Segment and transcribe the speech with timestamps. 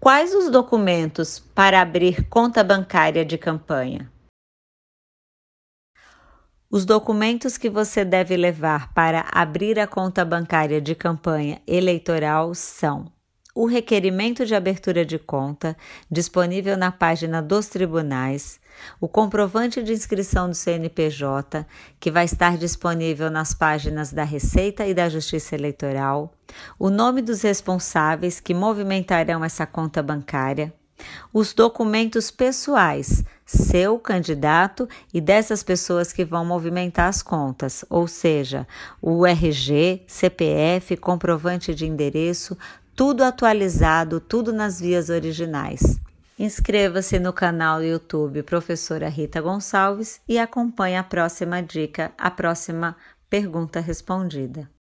[0.00, 4.08] Quais os documentos para abrir conta bancária de campanha?
[6.70, 13.10] Os documentos que você deve levar para abrir a conta bancária de campanha eleitoral são
[13.52, 15.76] o requerimento de abertura de conta,
[16.08, 18.60] disponível na página dos tribunais,
[19.00, 21.66] o comprovante de inscrição do CNPJ,
[21.98, 26.37] que vai estar disponível nas páginas da Receita e da Justiça Eleitoral,
[26.78, 30.72] o nome dos responsáveis que movimentarão essa conta bancária,
[31.32, 38.66] os documentos pessoais, seu candidato e dessas pessoas que vão movimentar as contas, ou seja,
[39.00, 42.56] o RG, CPF, comprovante de endereço,
[42.94, 46.00] tudo atualizado, tudo nas vias originais.
[46.38, 52.96] Inscreva-se no canal YouTube Professora Rita Gonçalves e acompanhe a próxima dica, a próxima
[53.28, 54.68] pergunta respondida.